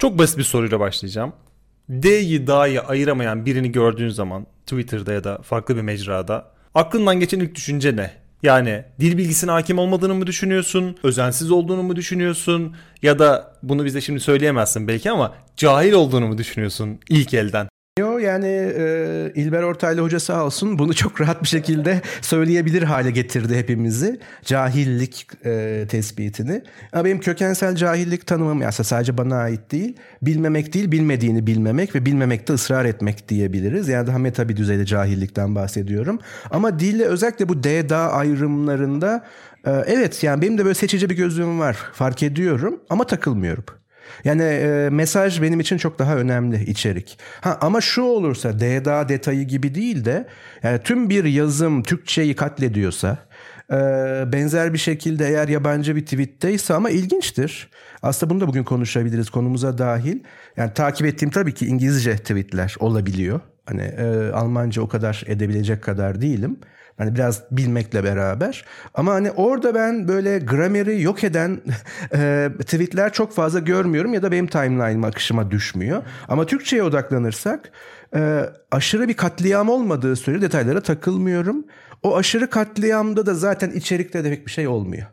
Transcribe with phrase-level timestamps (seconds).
[0.00, 1.32] Çok basit bir soruyla başlayacağım.
[1.88, 7.54] D'yi Da'yı ayıramayan birini gördüğün zaman Twitter'da ya da farklı bir mecrada aklından geçen ilk
[7.54, 8.10] düşünce ne?
[8.42, 10.96] Yani dil bilgisine hakim olmadığını mı düşünüyorsun?
[11.02, 12.76] Özensiz olduğunu mu düşünüyorsun?
[13.02, 17.68] Ya da bunu bize şimdi söyleyemezsin belki ama cahil olduğunu mu düşünüyorsun ilk elden?
[17.98, 18.46] Yo yani
[18.78, 24.20] e, İlber Ortaylı hoca sağ olsun bunu çok rahat bir şekilde söyleyebilir hale getirdi hepimizi.
[24.44, 26.62] Cahillik e, tespitini.
[26.92, 29.96] Ama benim kökensel cahillik tanımım aslında sadece bana ait değil.
[30.22, 33.88] Bilmemek değil bilmediğini bilmemek ve bilmemekte ısrar etmek diyebiliriz.
[33.88, 36.18] Yani daha meta bir düzeyde cahillikten bahsediyorum.
[36.50, 39.24] Ama dille özellikle bu D-da ayrımlarında
[39.66, 43.64] e, evet yani benim de böyle seçici bir gözlüğüm var fark ediyorum ama takılmıyorum.
[44.24, 47.18] Yani e, mesaj benim için çok daha önemli içerik.
[47.40, 50.26] Ha ama şu olursa DDA detayı gibi değil de
[50.62, 53.18] yani tüm bir yazım Türkçeyi katlediyorsa
[53.72, 53.76] e,
[54.32, 57.68] benzer bir şekilde eğer yabancı bir tweetteyse ama ilginçtir.
[58.02, 60.18] Aslında bunu da bugün konuşabiliriz konumuza dahil.
[60.56, 63.40] Yani takip ettiğim tabii ki İngilizce tweetler olabiliyor.
[63.68, 66.58] Hani e, Almanca o kadar edebilecek kadar değilim.
[66.98, 68.64] Hani biraz bilmekle beraber.
[68.94, 71.60] Ama hani orada ben böyle grameri yok eden
[72.14, 76.02] e, tweetler çok fazla görmüyorum ya da benim timeline'ıma akışıma düşmüyor.
[76.28, 77.72] Ama Türkçe'ye odaklanırsak
[78.14, 81.64] e, aşırı bir katliam olmadığı sürece detaylara takılmıyorum.
[82.02, 85.06] O aşırı katliamda da zaten içerikte de pek bir şey olmuyor.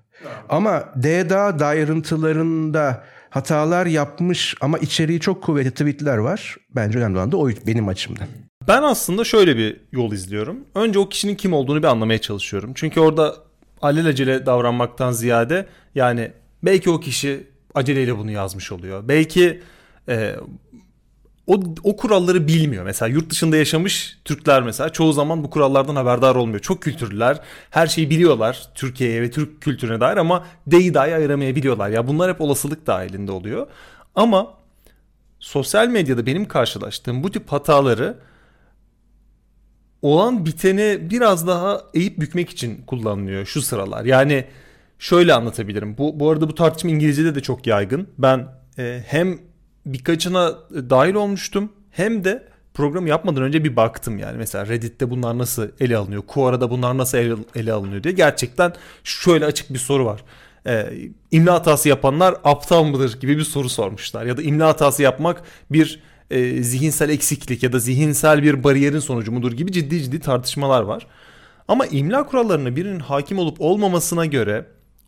[0.50, 6.58] Ama DDA ayrıntılarında hatalar yapmış ama içeriği çok kuvvetli tweetler var.
[6.76, 8.28] Bence önemli olan da o benim açımdan.
[8.68, 10.58] Ben aslında şöyle bir yol izliyorum.
[10.76, 12.72] Önce o kişinin kim olduğunu bir anlamaya çalışıyorum.
[12.76, 13.36] Çünkü orada
[13.82, 16.32] alelacele davranmaktan ziyade yani
[16.64, 19.08] belki o kişi aceleyle bunu yazmış oluyor.
[19.08, 19.62] Belki
[20.10, 20.36] e,
[21.48, 22.84] o, o kuralları bilmiyor.
[22.84, 26.60] Mesela yurt dışında yaşamış Türkler mesela çoğu zaman bu kurallardan haberdar olmuyor.
[26.60, 27.40] Çok kültürlüler.
[27.70, 31.90] Her şeyi biliyorlar Türkiye'ye ve Türk kültürüne dair ama deyi dahi ayıramayabiliyorlar.
[31.90, 33.68] Ya bunlar hep olasılık dahilinde oluyor.
[34.16, 34.54] Ama
[35.40, 38.18] sosyal medyada benim karşılaştığım bu tip hataları
[40.06, 44.06] olan biteni biraz daha eğip bükmek için kullanılıyor şu sıralar.
[44.06, 44.46] Yani
[45.00, 45.98] şöyle anlatabilirim.
[45.98, 48.08] Bu, bu arada bu tartışma İngilizce'de de çok yaygın.
[48.18, 49.40] Ben e, hem
[49.86, 54.38] birkaçına dahil olmuştum hem de programı yapmadan önce bir baktım yani.
[54.38, 56.24] Mesela Reddit'te bunlar nasıl ele alınıyor?
[56.28, 58.14] Quora'da bunlar nasıl ele, ele alınıyor diye.
[58.14, 58.74] Gerçekten
[59.04, 60.24] şöyle açık bir soru var.
[60.68, 60.94] Ee,
[61.32, 64.26] imla hatası yapanlar aptal mıdır gibi bir soru sormuşlar.
[64.26, 66.02] Ya da imla hatası yapmak bir
[66.32, 71.08] e, zihinsel eksiklik ya da zihinsel bir bariyerin sonucu mudur gibi ciddi ciddi tartışmalar var.
[71.68, 74.66] Ama imla kurallarına birinin hakim olup olmamasına göre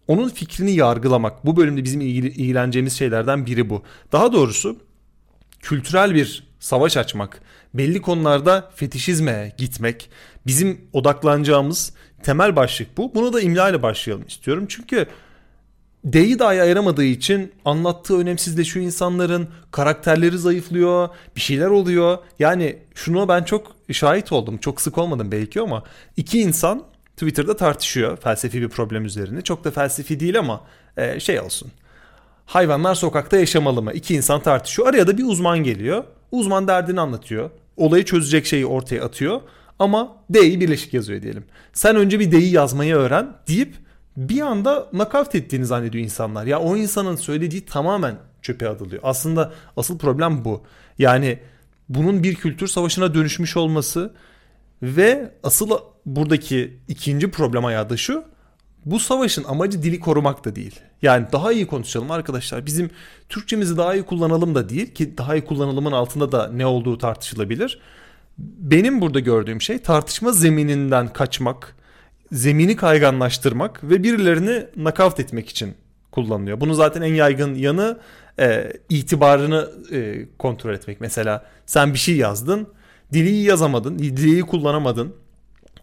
[0.08, 3.84] onun fikrini yargılamak bu bölümde bizim ilgileneceğimiz şeylerden biri bu.
[4.12, 4.78] Daha doğrusu
[5.60, 7.42] kültürel bir savaş açmak,
[7.74, 10.10] belli konularda fetişizme gitmek
[10.48, 13.16] bizim odaklanacağımız temel başlık bu.
[13.16, 14.66] Bunu da imla ile başlayalım istiyorum.
[14.70, 15.08] Çünkü
[16.06, 19.50] D'yi dahi ayıramadığı için anlattığı önemsizleşiyor insanların.
[19.72, 21.09] Karakterleri zayıflıyor.
[21.35, 22.18] Bir şeyler oluyor.
[22.40, 24.57] Yani şunu ben çok şahit oldum.
[24.57, 25.84] Çok sık olmadım belki ama
[26.18, 29.41] iki insan Twitter'da tartışıyor felsefi bir problem üzerine.
[29.41, 30.62] Çok da felsefi değil ama
[30.97, 31.72] e, şey olsun.
[32.46, 33.94] Hayvanlar sokakta yaşamalı mı?
[33.94, 34.88] İki insan tartışıyor.
[34.88, 36.03] Araya da bir uzman geliyor.
[36.31, 37.50] Uzman derdini anlatıyor.
[37.78, 39.41] Olayı çözecek şeyi ortaya atıyor.
[39.80, 41.46] Ama D'yi birleşik yazıyor diyelim.
[41.74, 43.75] Sen önce bir D'yi yazmayı öğren deyip
[44.18, 46.46] bir anda nakavt ettiğini zannediyor insanlar.
[46.46, 49.02] Ya o insanın söylediği tamamen çöpe atılıyor.
[49.06, 50.64] Aslında asıl problem bu.
[51.00, 51.40] Yani
[51.90, 54.14] bunun bir kültür savaşına dönüşmüş olması
[54.82, 55.72] ve asıl
[56.06, 58.24] buradaki ikinci problem ayağı da şu.
[58.86, 60.80] Bu savaşın amacı dili korumak da değil.
[61.02, 62.66] Yani daha iyi konuşalım arkadaşlar.
[62.66, 62.90] Bizim
[63.30, 67.80] Türkçemizi daha iyi kullanalım da değil ki daha iyi kullanılımın altında da ne olduğu tartışılabilir.
[68.38, 71.77] Benim burada gördüğüm şey tartışma zemininden kaçmak,
[72.32, 75.76] zemini kayganlaştırmak ve birilerini nakavt etmek için
[76.12, 76.60] kullanılıyor.
[76.60, 78.00] Bunu zaten en yaygın yanı
[78.40, 81.02] e, itibarını e, kontrol etmek.
[81.02, 82.68] Mesela sen bir şey yazdın,
[83.14, 85.16] dili yazamadın, dili kullanamadın.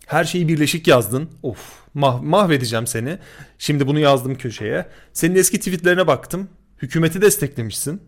[0.07, 1.29] Her şeyi birleşik yazdın.
[1.43, 1.59] Of
[1.95, 3.19] mah mahvedeceğim seni.
[3.59, 4.87] Şimdi bunu yazdım köşeye.
[5.13, 6.49] Senin eski tweetlerine baktım.
[6.79, 8.03] Hükümeti desteklemişsin.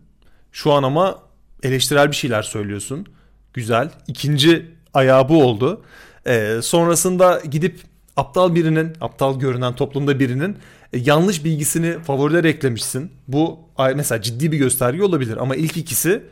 [0.51, 1.19] Şu an ama
[1.63, 3.05] eleştirel bir şeyler söylüyorsun.
[3.53, 3.89] Güzel.
[4.07, 5.81] İkinci ayağı bu oldu.
[6.27, 7.79] Ee, sonrasında gidip
[8.17, 10.57] aptal birinin, aptal görünen toplumda birinin
[10.93, 13.11] e, yanlış bilgisini favoriler eklemişsin.
[13.27, 13.59] Bu
[13.95, 16.23] mesela ciddi bir gösterge olabilir ama ilk ikisi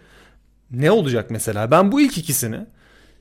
[0.71, 1.71] ne olacak mesela?
[1.71, 2.59] Ben bu ilk ikisini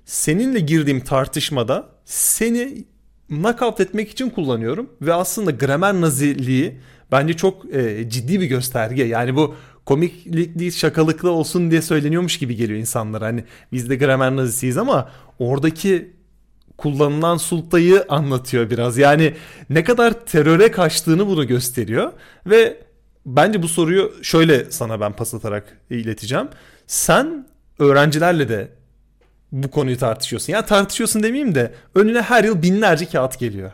[0.04, 2.84] seninle girdiğim tartışmada seni
[3.28, 6.80] knockout etmek için kullanıyorum ve aslında gramer naziliği
[7.12, 9.04] bence çok e, ciddi bir gösterge.
[9.04, 9.54] Yani bu
[9.86, 13.26] komiklik değil şakalıklı olsun diye söyleniyormuş gibi geliyor insanlara.
[13.26, 16.13] Hani biz de gramer nazisiyiz ama oradaki
[16.84, 18.98] kullanılan sultayı anlatıyor biraz.
[18.98, 19.34] Yani
[19.70, 22.12] ne kadar teröre kaçtığını bunu gösteriyor
[22.46, 22.76] ve
[23.26, 26.48] bence bu soruyu şöyle sana ben pas atarak ileteceğim.
[26.86, 27.48] Sen
[27.78, 28.68] öğrencilerle de
[29.52, 30.52] bu konuyu tartışıyorsun.
[30.52, 33.70] Ya tartışıyorsun demeyeyim de önüne her yıl binlerce kağıt geliyor.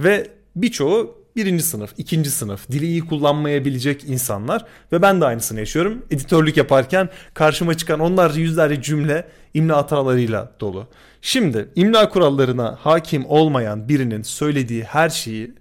[0.00, 6.04] Ve birçoğu birinci sınıf, ikinci sınıf dili iyi kullanmayabilecek insanlar ve ben de aynısını yaşıyorum.
[6.10, 10.86] Editörlük yaparken karşıma çıkan onlarca yüzlerce cümle imla hatalarıyla dolu.
[11.22, 15.54] Şimdi imla kurallarına hakim olmayan birinin söylediği her şeyi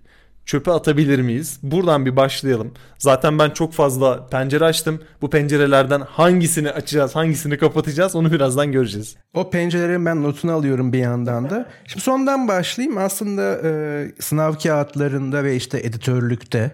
[0.45, 1.59] çöpe atabilir miyiz?
[1.63, 2.73] Buradan bir başlayalım.
[2.97, 5.01] Zaten ben çok fazla pencere açtım.
[5.21, 9.15] Bu pencerelerden hangisini açacağız, hangisini kapatacağız onu birazdan göreceğiz.
[9.33, 11.69] O pencerelerin ben notunu alıyorum bir yandan da.
[11.87, 12.97] Şimdi sondan başlayayım.
[12.97, 16.71] Aslında e, sınav kağıtlarında ve işte editörlükte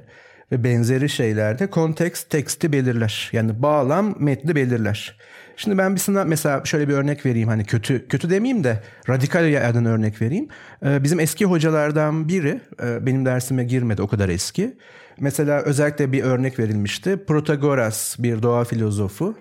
[0.51, 3.29] ve benzeri şeylerde kontekst teksti belirler.
[3.33, 5.17] Yani bağlam metni belirler.
[5.57, 9.45] Şimdi ben bir sınav mesela şöyle bir örnek vereyim hani kötü kötü demeyeyim de radikal
[9.45, 10.47] yerden örnek vereyim.
[10.85, 14.77] Ee, bizim eski hocalardan biri e, benim dersime girmedi o kadar eski.
[15.19, 17.25] Mesela özellikle bir örnek verilmişti.
[17.27, 19.35] Protagoras bir doğa filozofu.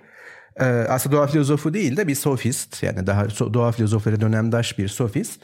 [0.60, 5.40] Ee, aslında doğa filozofu değil de bir sofist yani daha doğa filozofları dönemdaş bir sofist.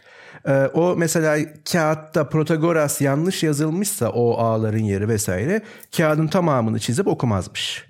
[0.49, 1.39] Ee, o mesela
[1.73, 5.63] kağıtta Protagoras yanlış yazılmışsa o ağların yeri vesaire
[5.97, 7.86] kağıdın tamamını çizip okumazmış.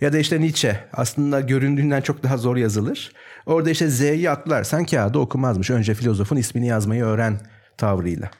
[0.00, 3.12] Ya da işte Nietzsche aslında göründüğünden çok daha zor yazılır.
[3.46, 5.70] Orada işte Z'yi atlarsan kağıdı okumazmış.
[5.70, 7.40] Önce filozofun ismini yazmayı öğren
[7.76, 8.30] tavrıyla.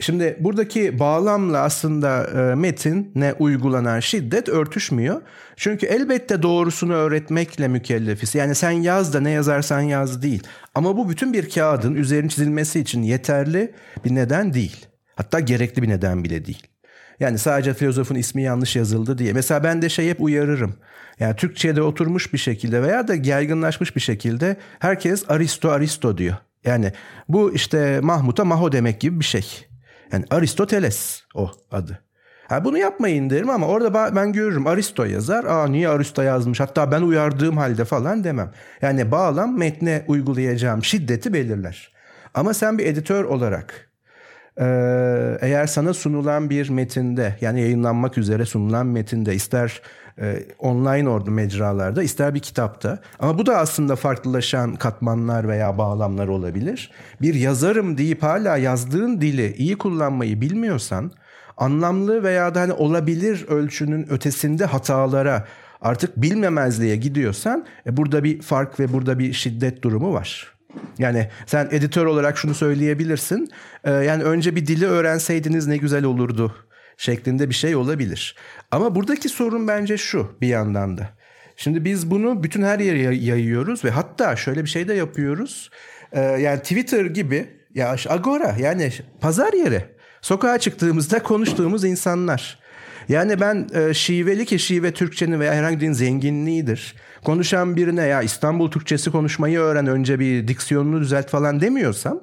[0.00, 5.22] Şimdi buradaki bağlamla aslında e, metinle uygulanan şiddet örtüşmüyor.
[5.56, 8.34] Çünkü elbette doğrusunu öğretmekle mükellefiz.
[8.34, 10.42] Yani sen yaz da ne yazarsan yaz değil.
[10.74, 13.74] Ama bu bütün bir kağıdın üzerine çizilmesi için yeterli
[14.04, 14.86] bir neden değil.
[15.16, 16.67] Hatta gerekli bir neden bile değil.
[17.20, 19.32] Yani sadece filozofun ismi yanlış yazıldı diye.
[19.32, 20.74] Mesela ben de şey hep uyarırım.
[21.20, 26.36] Yani Türkçe'de oturmuş bir şekilde veya da yaygınlaşmış bir şekilde herkes Aristo Aristo diyor.
[26.64, 26.92] Yani
[27.28, 29.66] bu işte Mahmut'a Maho demek gibi bir şey.
[30.12, 32.00] Yani Aristoteles o adı.
[32.48, 35.44] Ha bunu yapmayın derim ama orada ben görürüm Aristo yazar.
[35.44, 36.60] Aa niye Aristo yazmış?
[36.60, 38.52] Hatta ben uyardığım halde falan demem.
[38.82, 41.92] Yani bağlam metne uygulayacağım şiddeti belirler.
[42.34, 43.87] Ama sen bir editör olarak
[45.40, 49.82] eğer sana sunulan bir metinde yani yayınlanmak üzere sunulan metinde ister
[50.20, 56.28] e, online orada mecralarda ister bir kitapta ama bu da aslında farklılaşan katmanlar veya bağlamlar
[56.28, 56.90] olabilir.
[57.22, 61.12] Bir yazarım deyip hala yazdığın dili iyi kullanmayı bilmiyorsan
[61.56, 65.44] anlamlı veya da hani olabilir ölçünün ötesinde hatalara
[65.80, 70.57] artık bilmemezliğe gidiyorsan e, burada bir fark ve burada bir şiddet durumu var.
[70.98, 73.50] Yani sen editör olarak şunu söyleyebilirsin.
[73.84, 76.54] Ee, yani önce bir dili öğrenseydiniz ne güzel olurdu
[76.96, 78.36] şeklinde bir şey olabilir.
[78.70, 81.08] Ama buradaki sorun bence şu bir yandan da.
[81.56, 85.70] Şimdi biz bunu bütün her yere yayıyoruz ve hatta şöyle bir şey de yapıyoruz.
[86.12, 89.84] Ee, yani Twitter gibi ya Agora yani pazar yeri.
[90.22, 92.58] Sokağa çıktığımızda konuştuğumuz insanlar.
[93.08, 96.94] Yani ben e, şiveli ki şive Türkçenin veya herhangi bir zenginliğidir.
[97.24, 102.20] Konuşan birine ya İstanbul Türkçesi konuşmayı öğren önce bir diksiyonunu düzelt falan demiyorsam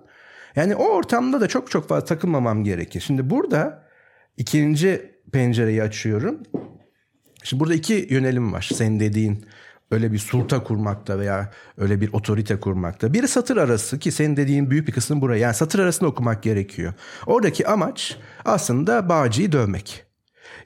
[0.56, 3.00] yani o ortamda da çok çok fazla takılmamam gerekir.
[3.00, 3.84] Şimdi burada
[4.38, 6.44] ikinci pencereyi açıyorum.
[7.44, 8.70] Şimdi burada iki yönelim var.
[8.74, 9.46] Senin dediğin
[9.92, 13.14] öyle bir sulta kurmakta veya öyle bir otorite kurmakta.
[13.14, 15.40] Biri satır arası ki senin dediğin büyük bir kısmı buraya.
[15.40, 16.94] Yani satır arasında okumak gerekiyor.
[17.26, 20.06] Oradaki amaç aslında Bağcı'yı dövmek.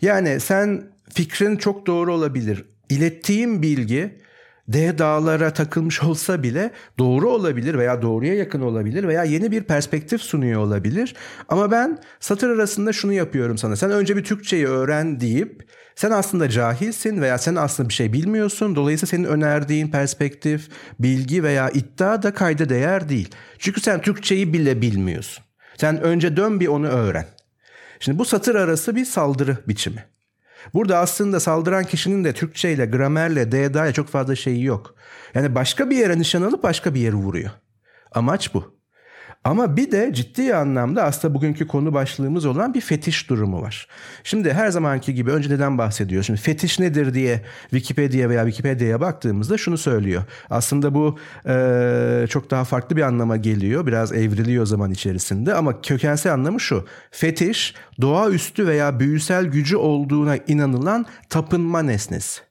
[0.02, 0.84] Yani sen
[1.14, 2.66] fikrin çok doğru olabilir.
[2.90, 4.20] İlettiğim bilgi
[4.68, 10.22] D dağlara takılmış olsa bile doğru olabilir veya doğruya yakın olabilir veya yeni bir perspektif
[10.22, 11.16] sunuyor olabilir.
[11.50, 13.76] Ama ben satır arasında şunu yapıyorum sana.
[13.76, 18.76] Sen önce bir Türkçeyi öğren deyip sen aslında cahilsin veya sen aslında bir şey bilmiyorsun.
[18.76, 23.30] Dolayısıyla senin önerdiğin perspektif, bilgi veya iddia da kayda değer değil.
[23.60, 25.44] Çünkü sen Türkçeyi bile bilmiyorsun.
[25.78, 27.26] Sen önce dön bir onu öğren.
[28.00, 30.06] Şimdi bu satır arası bir saldırı biçimi.
[30.74, 34.96] Burada aslında saldıran kişinin de Türkçe ile gramerle DDA'ya çok fazla şeyi yok.
[35.34, 37.52] Yani başka bir yere nişan alıp başka bir yeri vuruyor.
[38.12, 38.79] Amaç bu.
[39.44, 43.88] Ama bir de ciddi anlamda aslında bugünkü konu başlığımız olan bir fetiş durumu var.
[44.24, 46.24] Şimdi her zamanki gibi önce neden bahsediyor?
[46.24, 50.24] Şimdi fetiş nedir diye Wikipedia veya Wikipedia'ya baktığımızda şunu söylüyor.
[50.50, 51.18] Aslında bu
[51.48, 53.88] e, çok daha farklı bir anlama geliyor.
[53.88, 56.86] Biraz evriliyor zaman içerisinde ama kökensel anlamı şu.
[57.12, 62.42] Fetiş doğaüstü veya büyüsel gücü olduğuna inanılan tapınma nesnesi.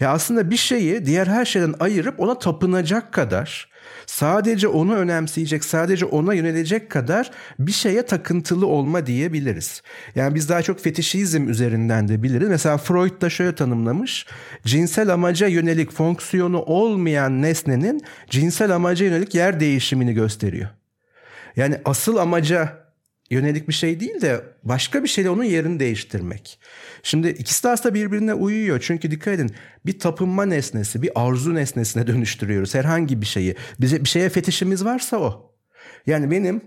[0.00, 3.73] Ya aslında bir şeyi diğer her şeyden ayırıp ona tapınacak kadar
[4.06, 9.82] sadece onu önemseyecek, sadece ona yönelecek kadar bir şeye takıntılı olma diyebiliriz.
[10.14, 12.48] Yani biz daha çok fetişizm üzerinden de biliriz.
[12.48, 14.26] Mesela Freud da şöyle tanımlamış.
[14.64, 20.68] Cinsel amaca yönelik fonksiyonu olmayan nesnenin cinsel amaca yönelik yer değişimini gösteriyor.
[21.56, 22.83] Yani asıl amaca
[23.30, 26.58] yönelik bir şey değil de başka bir şeyle onun yerini değiştirmek.
[27.02, 28.80] Şimdi ikisi de aslında birbirine uyuyor.
[28.80, 29.50] Çünkü dikkat edin
[29.86, 33.56] bir tapınma nesnesi, bir arzu nesnesine dönüştürüyoruz herhangi bir şeyi.
[33.80, 35.54] Bize bir şeye fetişimiz varsa o.
[36.06, 36.60] Yani benim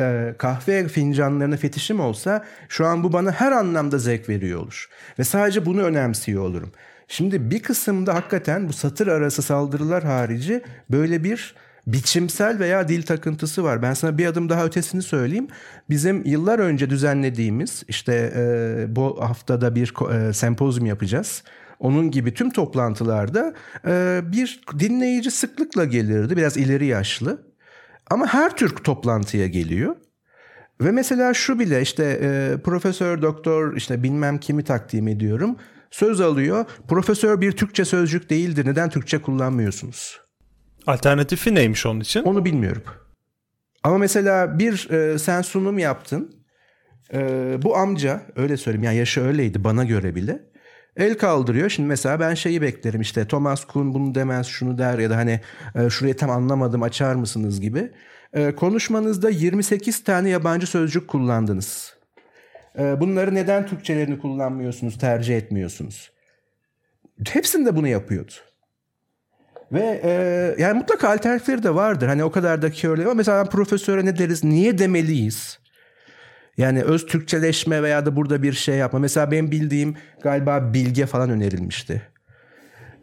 [0.00, 4.88] e, kahve fincanlarına fetişim olsa şu an bu bana her anlamda zevk veriyor olur.
[5.18, 6.72] Ve sadece bunu önemsiyor olurum.
[7.08, 11.54] Şimdi bir kısımda hakikaten bu satır arası saldırılar harici böyle bir
[11.92, 13.82] biçimsel veya dil takıntısı var.
[13.82, 15.48] Ben sana bir adım daha ötesini söyleyeyim.
[15.90, 21.42] Bizim yıllar önce düzenlediğimiz işte e, bu haftada bir e, sempozyum yapacağız.
[21.78, 23.54] Onun gibi tüm toplantılarda
[23.86, 26.36] e, bir dinleyici sıklıkla gelirdi.
[26.36, 27.42] Biraz ileri yaşlı.
[28.10, 29.96] Ama her tür toplantıya geliyor.
[30.80, 35.56] Ve mesela şu bile işte e, profesör doktor işte bilmem kimi takdim ediyorum.
[35.90, 36.64] Söz alıyor.
[36.88, 38.66] Profesör bir Türkçe sözcük değildir.
[38.66, 40.27] Neden Türkçe kullanmıyorsunuz?
[40.88, 42.22] Alternatifi neymiş onun için?
[42.22, 42.82] Onu bilmiyorum.
[43.82, 46.44] Ama mesela bir e, sen sunum yaptın.
[47.12, 47.18] E,
[47.62, 50.42] bu amca öyle söyleyeyim yani yaşı öyleydi bana göre bile.
[50.96, 51.68] El kaldırıyor.
[51.70, 55.40] Şimdi mesela ben şeyi beklerim işte Thomas Kuhn bunu demez şunu der ya da hani
[55.74, 57.92] e, şurayı tam anlamadım açar mısınız gibi.
[58.32, 61.94] E, konuşmanızda 28 tane yabancı sözcük kullandınız.
[62.78, 66.12] E, bunları neden Türkçelerini kullanmıyorsunuz, tercih etmiyorsunuz?
[67.32, 68.32] Hepsinde bunu yapıyordu.
[69.72, 70.12] Ve e,
[70.62, 72.06] yani mutlaka alternatifleri de vardır.
[72.06, 74.44] Hani o kadar da körlüğü ama mesela profesöre ne deriz?
[74.44, 75.58] Niye demeliyiz?
[76.56, 78.98] Yani öz Türkçeleşme veya da burada bir şey yapma.
[78.98, 82.02] Mesela benim bildiğim galiba bilge falan önerilmişti.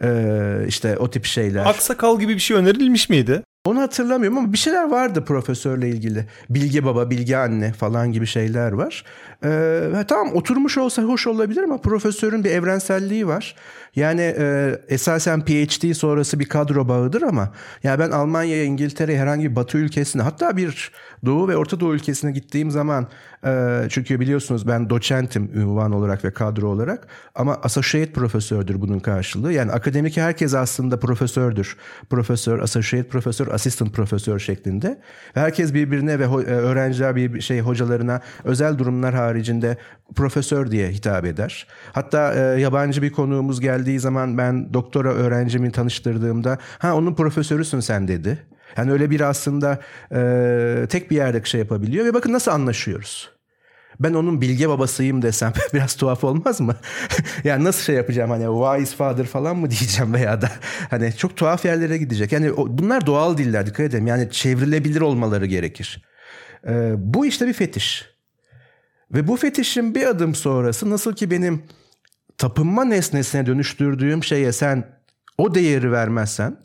[0.04, 1.66] Ee, işte o tip şeyler.
[1.66, 3.44] Aksakal gibi bir şey önerilmiş miydi?
[3.66, 6.26] Onu hatırlamıyorum ama bir şeyler vardı profesörle ilgili.
[6.50, 9.06] Bilge baba, bilge anne falan gibi şeyler var.
[9.46, 13.56] Ee, tamam oturmuş olsa hoş olabilir ama profesörün bir evrenselliği var.
[13.96, 17.52] Yani e, esasen PhD sonrası bir kadro bağıdır ama
[17.84, 20.92] ya ben Almanya'ya, İngiltere'ye herhangi bir batı ülkesine hatta bir
[21.26, 23.08] Doğu ve Orta Doğu ülkesine gittiğim zaman
[23.46, 29.54] e, çünkü biliyorsunuz ben doçentim ünvan olarak ve kadro olarak ama associate profesördür bunun karşılığı.
[29.54, 31.78] Yani akademik herkes aslında profesördür.
[32.10, 35.02] Profesör, associate profesör, assistant profesör şeklinde.
[35.34, 39.78] Herkes birbirine ve e, öğrenciler bir şey hocalarına özel durumlar haricinde
[40.16, 41.68] profesör diye hitap eder.
[41.94, 48.08] Hatta e, yabancı bir konuğumuz geldiği zaman ben doktora öğrencimi tanıştırdığımda ha onun profesörüsün sen
[48.08, 48.38] dedi.
[48.78, 49.80] Yani öyle bir aslında
[50.12, 53.36] e, tek bir yerde şey yapabiliyor ve bakın nasıl anlaşıyoruz.
[54.00, 56.76] Ben onun bilge babasıyım desem biraz tuhaf olmaz mı?
[57.44, 60.52] yani nasıl şey yapacağım hani wise father falan mı diyeceğim veya da
[60.90, 62.32] hani çok tuhaf yerlere gidecek.
[62.32, 64.08] Yani bunlar doğal diller dikkat edelim.
[64.08, 66.04] Yani çevrilebilir olmaları gerekir.
[66.68, 68.15] Ee, bu işte bir fetiş.
[69.12, 71.64] Ve bu fetişin bir adım sonrası nasıl ki benim
[72.38, 75.00] tapınma nesnesine dönüştürdüğüm şeye sen
[75.38, 76.58] o değeri vermezsen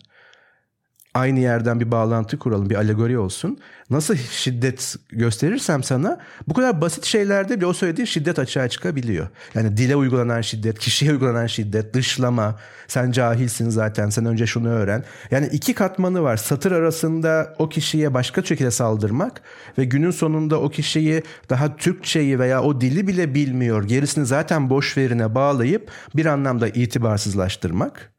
[1.14, 3.58] aynı yerden bir bağlantı kuralım, bir alegori olsun.
[3.90, 9.28] Nasıl şiddet gösterirsem sana bu kadar basit şeylerde bile o söylediğin şiddet açığa çıkabiliyor.
[9.54, 15.04] Yani dile uygulanan şiddet, kişiye uygulanan şiddet, dışlama, sen cahilsin zaten, sen önce şunu öğren.
[15.30, 16.36] Yani iki katmanı var.
[16.36, 19.42] Satır arasında o kişiye başka şekilde saldırmak
[19.78, 24.96] ve günün sonunda o kişiyi daha Türkçeyi veya o dili bile bilmiyor, gerisini zaten boş
[24.96, 28.12] verine bağlayıp bir anlamda itibarsızlaştırmak.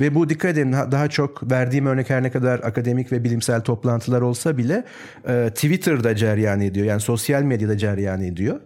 [0.00, 4.20] Ve bu dikkat edin daha çok verdiğim örnek her ne kadar akademik ve bilimsel toplantılar
[4.20, 4.84] olsa bile
[5.28, 6.86] e, Twitter'da ceryan ediyor.
[6.86, 8.60] Yani sosyal medyada ceryan ediyor.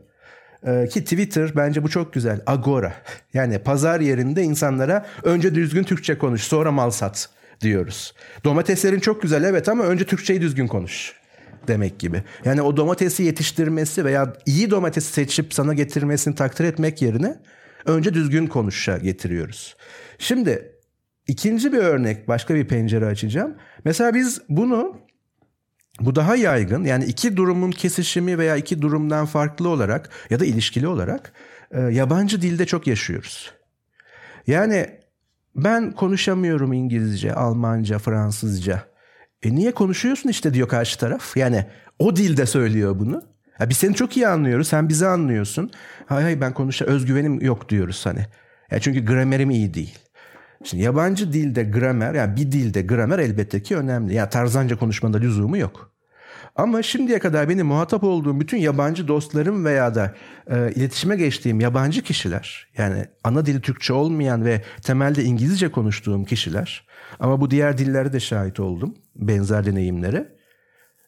[0.66, 2.40] E, ki Twitter bence bu çok güzel.
[2.46, 2.92] Agora.
[3.34, 7.28] Yani pazar yerinde insanlara önce düzgün Türkçe konuş sonra mal sat
[7.60, 8.14] diyoruz.
[8.44, 11.12] Domateslerin çok güzel evet ama önce Türkçeyi düzgün konuş
[11.68, 12.22] demek gibi.
[12.44, 17.36] Yani o domatesi yetiştirmesi veya iyi domatesi seçip sana getirmesini takdir etmek yerine
[17.86, 19.76] önce düzgün konuşa getiriyoruz.
[20.18, 20.73] Şimdi
[21.26, 23.54] İkinci bir örnek, başka bir pencere açacağım.
[23.84, 24.96] Mesela biz bunu
[26.00, 30.88] bu daha yaygın yani iki durumun kesişimi veya iki durumdan farklı olarak ya da ilişkili
[30.88, 31.32] olarak
[31.70, 33.52] e, yabancı dilde çok yaşıyoruz.
[34.46, 34.86] Yani
[35.56, 38.84] ben konuşamıyorum İngilizce, Almanca, Fransızca.
[39.42, 41.36] E niye konuşuyorsun işte diyor karşı taraf.
[41.36, 41.66] Yani
[41.98, 43.22] o dilde söylüyor bunu.
[43.60, 45.70] Ya biz seni çok iyi anlıyoruz, sen bizi anlıyorsun.
[46.06, 48.26] Hay hay ben konuşa özgüvenim yok diyoruz hani.
[48.70, 49.98] Ya çünkü gramerim iyi değil.
[50.64, 54.14] Şimdi yabancı dilde gramer yani bir dilde gramer elbette ki önemli.
[54.14, 55.94] Yani tarzanca konuşmanda lüzumu yok.
[56.56, 60.14] Ama şimdiye kadar benim muhatap olduğum bütün yabancı dostlarım veya da
[60.50, 66.86] e, iletişime geçtiğim yabancı kişiler yani ana dili Türkçe olmayan ve temelde İngilizce konuştuğum kişiler
[67.20, 70.34] ama bu diğer dillere de şahit oldum benzer deneyimlere.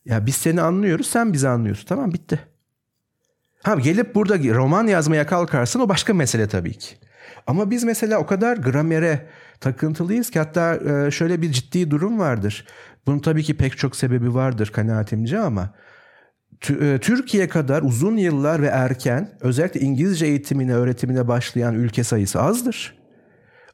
[0.05, 2.41] Ya biz seni anlıyoruz sen bizi anlıyorsun tamam bitti.
[3.63, 6.97] Ha gelip burada roman yazmaya kalkarsın o başka mesele tabii ki.
[7.47, 9.27] Ama biz mesela o kadar gramere
[9.61, 12.67] takıntılıyız ki hatta e, şöyle bir ciddi durum vardır.
[13.07, 15.75] Bunun tabii ki pek çok sebebi vardır kanaatimce ama
[16.71, 22.97] e, Türkiye kadar uzun yıllar ve erken özellikle İngilizce eğitimine, öğretimine başlayan ülke sayısı azdır.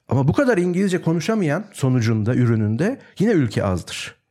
[0.09, 4.23] Ama bu kadar İngilizce konuşamayan sonucunda, ürününde yine ülke azdır.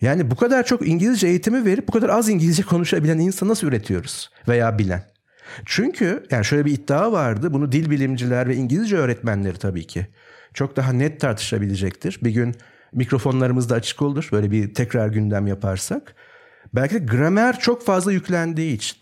[0.00, 4.30] Yani bu kadar çok İngilizce eğitimi verip bu kadar az İngilizce konuşabilen insan nasıl üretiyoruz
[4.48, 5.02] veya bilen?
[5.64, 7.52] Çünkü yani şöyle bir iddia vardı.
[7.52, 10.06] Bunu dil bilimciler ve İngilizce öğretmenleri tabii ki
[10.54, 12.18] çok daha net tartışabilecektir.
[12.22, 12.54] Bir gün
[12.92, 14.28] mikrofonlarımız da açık olur.
[14.32, 16.14] Böyle bir tekrar gündem yaparsak.
[16.74, 18.98] Belki de gramer çok fazla yüklendiği için.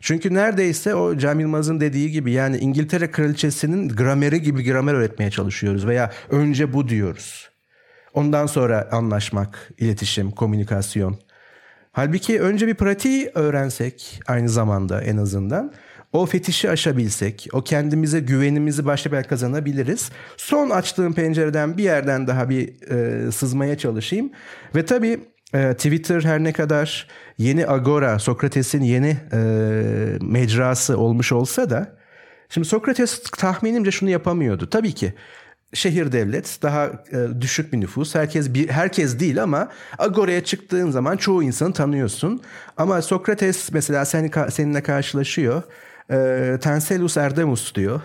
[0.00, 5.86] Çünkü neredeyse o Cem Yılmaz'ın dediği gibi yani İngiltere kraliçesinin grameri gibi gramer öğretmeye çalışıyoruz
[5.86, 7.50] veya önce bu diyoruz.
[8.14, 11.18] Ondan sonra anlaşmak, iletişim, komünikasyon.
[11.92, 15.72] Halbuki önce bir pratiği öğrensek aynı zamanda en azından
[16.12, 20.10] o fetişi aşabilsek, o kendimize güvenimizi başta belki kazanabiliriz.
[20.36, 24.30] Son açtığım pencereden bir yerden daha bir e, sızmaya çalışayım.
[24.74, 25.20] Ve tabii
[25.54, 27.06] e, Twitter her ne kadar
[27.38, 29.38] yeni Agora, Sokrates'in yeni e,
[30.20, 31.96] mecrası olmuş olsa da
[32.48, 34.70] şimdi Sokrates tahminimce şunu yapamıyordu.
[34.70, 35.14] Tabii ki
[35.74, 38.14] şehir devlet daha e, düşük bir nüfus.
[38.14, 42.40] Herkes bir herkes değil ama Agora'ya çıktığın zaman çoğu insanı tanıyorsun.
[42.76, 45.62] Ama Sokrates mesela seni seninle karşılaşıyor.
[46.10, 48.00] E, Tenselus Erdemus diyor.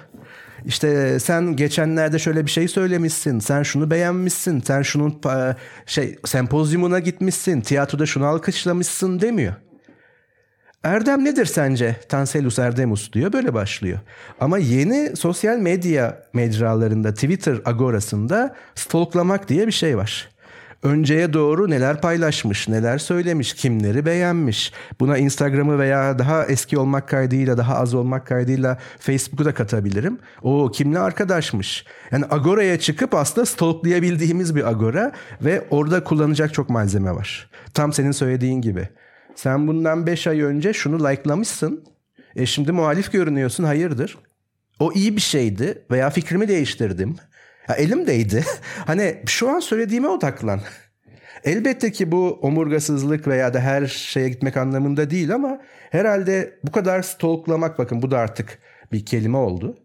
[0.66, 3.40] İşte sen geçenlerde şöyle bir şey söylemişsin.
[3.40, 4.62] Sen şunu beğenmişsin.
[4.62, 5.22] Sen şunun
[5.86, 7.62] şey sempozyumuna gitmişsin.
[7.62, 9.54] Tiyatroda şunu alkışlamışsın demiyor.
[10.84, 11.96] Erdem nedir sence?
[12.10, 13.34] Tanselus Erdemus diyor.
[13.34, 14.00] Böyle başlıyor.
[14.40, 20.30] Ama yeni sosyal medya mecralarında, Twitter agorasında stalklamak diye bir şey var
[20.84, 24.74] önceye doğru neler paylaşmış, neler söylemiş, kimleri beğenmiş.
[25.00, 30.20] Buna Instagram'ı veya daha eski olmak kaydıyla, daha az olmak kaydıyla Facebook'u da katabilirim.
[30.42, 31.86] O kimle arkadaşmış.
[32.12, 37.50] Yani Agora'ya çıkıp aslında stalklayabildiğimiz bir Agora ve orada kullanacak çok malzeme var.
[37.74, 38.90] Tam senin söylediğin gibi.
[39.38, 41.84] Sen bundan 5 ay önce şunu likelamışsın.
[42.36, 44.18] E şimdi muhalif görünüyorsun hayırdır?
[44.80, 47.16] O iyi bir şeydi veya fikrimi değiştirdim.
[47.70, 48.44] Ya elimdeydi.
[48.86, 50.62] hani şu an söylediğime odaklan.
[51.44, 57.02] Elbette ki bu omurgasızlık veya da her şeye gitmek anlamında değil ama herhalde bu kadar
[57.02, 58.60] stalklamak bakın bu da artık
[58.92, 59.78] bir kelime oldu.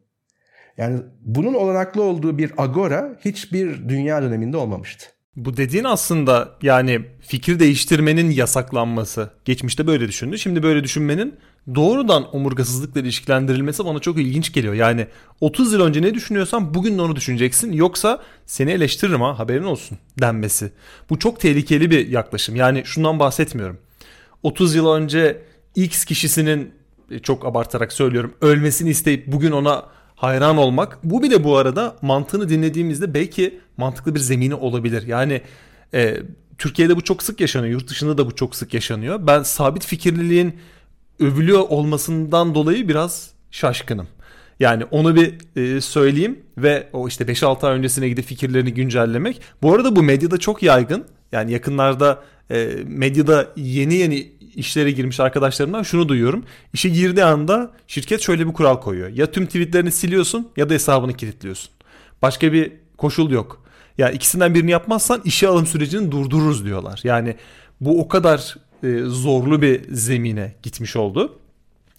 [0.77, 5.07] Yani bunun olanaklı olduğu bir agora hiçbir dünya döneminde olmamıştı.
[5.37, 9.31] Bu dediğin aslında yani fikir değiştirmenin yasaklanması.
[9.45, 10.39] Geçmişte böyle düşündü.
[10.39, 11.35] Şimdi böyle düşünmenin
[11.75, 14.75] doğrudan omurgasızlıkla ilişkilendirilmesi bana çok ilginç geliyor.
[14.75, 15.07] Yani
[15.41, 17.73] 30 yıl önce ne düşünüyorsan bugün de onu düşüneceksin.
[17.73, 20.73] Yoksa seni eleştiririm ha haberin olsun denmesi.
[21.11, 22.57] Bu çok tehlikeli bir yaklaşım.
[22.57, 23.79] Yani şundan bahsetmiyorum.
[24.43, 25.43] 30 yıl önce
[25.75, 26.75] X kişisinin
[27.11, 29.85] e, çok abartarak söylüyorum ölmesini isteyip bugün ona
[30.23, 30.99] hayran olmak.
[31.05, 35.07] Bu bile bu arada mantığını dinlediğimizde belki mantıklı bir zemini olabilir.
[35.07, 35.43] Yani
[35.95, 36.17] e,
[36.59, 37.73] Türkiye'de bu çok sık yaşanıyor.
[37.73, 39.27] Yurt dışında da bu çok sık yaşanıyor.
[39.27, 40.57] Ben sabit fikirliliğin
[41.21, 44.09] övülüyor olmasından dolayı biraz şaşkınım.
[44.61, 49.41] Yani onu bir e, söyleyeyim ve o işte 5-6 ay öncesine gidip fikirlerini güncellemek.
[49.63, 51.05] Bu arada bu medyada çok yaygın.
[51.33, 56.45] Yani yakınlarda e, medyada yeni yeni işlere girmiş arkadaşlarımdan şunu duyuyorum.
[56.73, 59.09] İşe girdiği anda şirket şöyle bir kural koyuyor.
[59.09, 61.71] Ya tüm tweetlerini siliyorsun ya da hesabını kilitliyorsun.
[62.23, 63.62] Başka bir koşul yok.
[63.99, 67.01] Ya ikisinden birini yapmazsan işe alım sürecini durdururuz diyorlar.
[67.05, 67.37] Yani
[67.81, 71.39] bu o kadar e, zorlu bir zemine gitmiş oldu.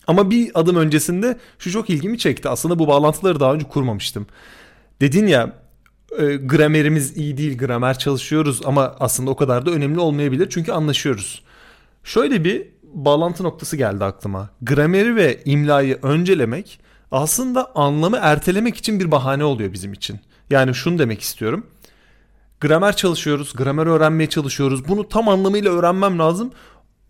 [0.08, 2.50] Ama bir adım öncesinde şu çok ilgimi çekti.
[2.50, 4.28] Aslında bu bağlantıları daha önce kurmamıştım.
[5.02, 5.54] Dedin ya
[6.20, 11.44] e, gramerimiz iyi değil, gramer çalışıyoruz ama aslında o kadar da önemli olmayabilir çünkü anlaşıyoruz.
[12.04, 14.50] Şöyle bir bağlantı noktası geldi aklıma.
[14.62, 16.80] Grameri ve imlayı öncelemek
[17.12, 20.20] aslında anlamı ertelemek için bir bahane oluyor bizim için.
[20.50, 21.66] Yani şunu demek istiyorum.
[22.62, 24.88] Gramer çalışıyoruz, gramer öğrenmeye çalışıyoruz.
[24.88, 26.52] Bunu tam anlamıyla öğrenmem lazım.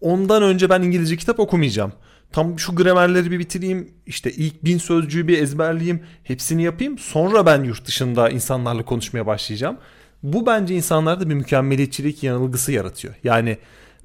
[0.02, 1.94] Ondan önce ben İngilizce kitap okumayacağım.
[2.32, 3.92] Tam şu gramerleri bir bitireyim.
[4.06, 6.04] İşte ilk bin sözcüğü bir ezberleyeyim.
[6.24, 6.98] Hepsini yapayım.
[6.98, 9.78] Sonra ben yurt dışında insanlarla konuşmaya başlayacağım.
[10.24, 13.14] Bu bence insanlarda bir mükemmeliyetçilik yanılgısı yaratıyor.
[13.24, 13.58] Yani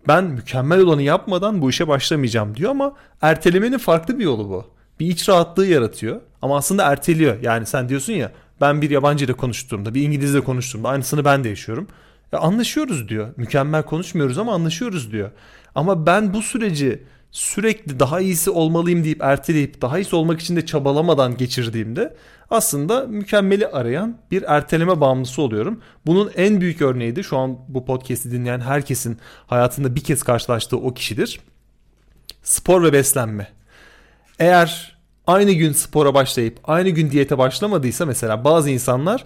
[0.08, 4.64] ben mükemmel olanı yapmadan bu işe başlamayacağım diyor ama ertelemenin farklı bir yolu bu.
[5.00, 7.42] Bir iç rahatlığı yaratıyor ama aslında erteliyor.
[7.42, 11.48] Yani sen diyorsun ya ben bir yabancı ile konuştuğumda, bir İngilizle konuştuğumda aynısını ben de
[11.48, 11.88] yaşıyorum.
[12.32, 13.28] Ya anlaşıyoruz diyor.
[13.36, 15.30] Mükemmel konuşmuyoruz ama anlaşıyoruz diyor.
[15.74, 20.66] Ama ben bu süreci sürekli daha iyisi olmalıyım deyip erteleyip daha iyisi olmak için de
[20.66, 22.16] çabalamadan geçirdiğimde
[22.50, 25.80] aslında mükemmeli arayan bir erteleme bağımlısı oluyorum.
[26.06, 30.76] Bunun en büyük örneği de şu an bu podcast'i dinleyen herkesin hayatında bir kez karşılaştığı
[30.76, 31.40] o kişidir.
[32.42, 33.48] Spor ve beslenme.
[34.38, 34.97] Eğer
[35.28, 39.24] aynı gün spora başlayıp aynı gün diyete başlamadıysa mesela bazı insanlar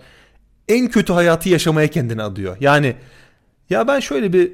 [0.69, 2.57] en kötü hayatı yaşamaya kendini adıyor.
[2.61, 2.97] Yani
[3.71, 4.53] ya ben şöyle bir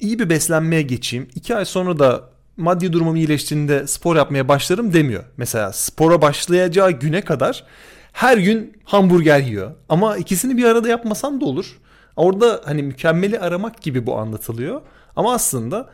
[0.00, 1.28] iyi bir beslenmeye geçeyim.
[1.34, 5.24] iki ay sonra da maddi durumum iyileştiğinde spor yapmaya başlarım demiyor.
[5.36, 7.64] Mesela spora başlayacağı güne kadar
[8.12, 9.70] her gün hamburger yiyor.
[9.88, 11.78] Ama ikisini bir arada yapmasan da olur.
[12.16, 14.80] Orada hani mükemmeli aramak gibi bu anlatılıyor.
[15.16, 15.90] Ama aslında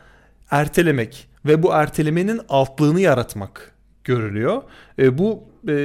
[0.51, 3.76] ertelemek ve bu ertelemenin altlığını yaratmak
[4.07, 4.61] görülüyor.
[4.99, 5.77] E, bu e,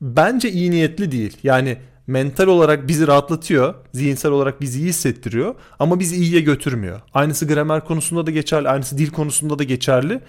[0.00, 1.36] bence iyi niyetli değil.
[1.42, 1.76] Yani
[2.08, 7.00] mental olarak bizi rahatlatıyor, zihinsel olarak bizi iyi hissettiriyor ama bizi iyiye götürmüyor.
[7.14, 10.20] Aynısı gramer konusunda da geçerli, aynısı dil konusunda da geçerli,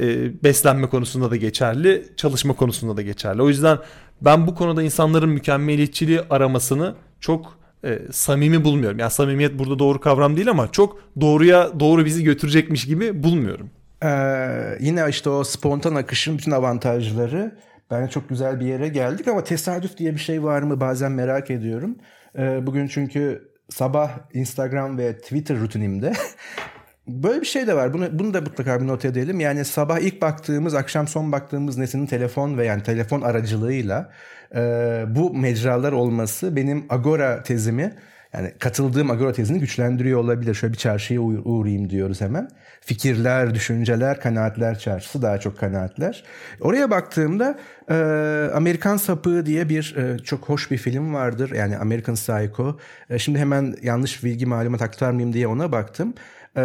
[0.00, 3.42] e, beslenme konusunda da geçerli, çalışma konusunda da geçerli.
[3.42, 3.78] O yüzden
[4.20, 8.98] ben bu konuda insanların mükemmeliyetçiliği aramasını çok e, samimi bulmuyorum.
[8.98, 13.70] Yani samimiyet burada doğru kavram değil ama çok doğruya doğru bizi götürecekmiş gibi bulmuyorum.
[14.04, 17.58] Ee, yine işte o spontan akışın bütün avantajları
[17.90, 21.50] Bence çok güzel bir yere geldik ama tesadüf diye bir şey var mı bazen merak
[21.50, 21.96] ediyorum.
[22.38, 26.12] Ee, bugün çünkü sabah Instagram ve Twitter rutinimde
[27.08, 27.92] böyle bir şey de var.
[27.92, 29.40] Bunu, bunu da mutlaka bir not edelim.
[29.40, 34.12] Yani sabah ilk baktığımız, akşam son baktığımız nesnenin telefon ve yani telefon aracılığıyla
[34.54, 34.60] e,
[35.08, 37.94] bu mecralar olması benim Agora tezimi
[38.32, 40.54] yani katıldığım Agora tezini güçlendiriyor olabilir.
[40.54, 42.48] Şöyle bir çarşıya uğrayayım diyoruz hemen.
[42.80, 46.24] Fikirler, düşünceler, kanaatler çarşısı daha çok kanaatler.
[46.60, 47.58] Oraya baktığımda
[47.90, 47.94] e,
[48.54, 51.52] Amerikan Sapığı diye bir e, çok hoş bir film vardır.
[51.54, 52.78] Yani American Psycho.
[53.10, 56.14] E, şimdi hemen yanlış bilgi malumat aktarmayayım diye ona baktım.
[56.56, 56.60] E,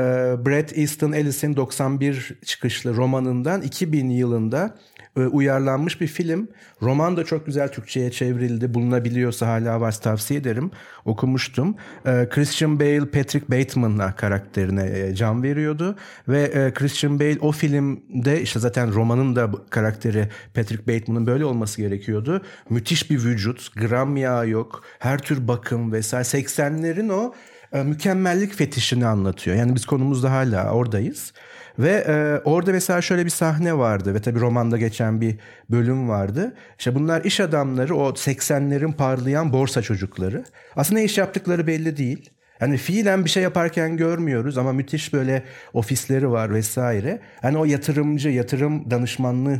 [0.45, 4.75] Bret Easton Ellis'in 91 çıkışlı romanından 2000 yılında
[5.15, 6.47] uyarlanmış bir film.
[6.81, 8.73] Roman da çok güzel Türkçe'ye çevrildi.
[8.73, 10.71] Bulunabiliyorsa hala varsa tavsiye ederim.
[11.05, 11.75] Okumuştum.
[12.05, 15.95] E, Christian Bale Patrick Bateman'la karakterine e, can veriyordu.
[16.27, 22.41] Ve Christian Bale o filmde işte zaten romanın da karakteri Patrick Bateman'ın böyle olması gerekiyordu.
[22.69, 23.75] Müthiş bir vücut.
[23.75, 24.83] Gram yağ yok.
[24.99, 26.23] Her tür bakım vesaire.
[26.23, 27.33] 80'lerin o
[27.73, 29.57] mükemmellik fetişini anlatıyor.
[29.57, 31.33] Yani biz konumuzda hala oradayız.
[31.79, 36.53] Ve e, orada mesela şöyle bir sahne vardı ve tabii romanda geçen bir bölüm vardı.
[36.79, 40.43] İşte bunlar iş adamları o 80'lerin parlayan borsa çocukları.
[40.75, 42.29] Aslında iş yaptıkları belli değil.
[42.61, 47.19] Yani fiilen bir şey yaparken görmüyoruz ama müthiş böyle ofisleri var vesaire.
[47.41, 49.59] Hani o yatırımcı, yatırım danışmanlığı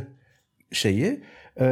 [0.72, 1.22] şeyi
[1.60, 1.66] ee,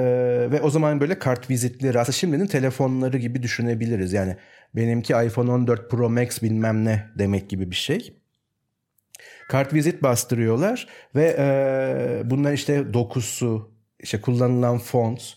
[0.50, 4.12] ve o zaman böyle kart vizitleri aslında şimdinin telefonları gibi düşünebiliriz.
[4.12, 4.36] Yani
[4.74, 8.16] benimki iPhone 14 Pro Max bilmem ne demek gibi bir şey.
[9.48, 15.34] Kart vizit bastırıyorlar ve e, bunlar işte dokusu, işte kullanılan font,